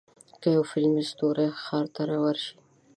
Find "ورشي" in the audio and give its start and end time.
2.23-2.55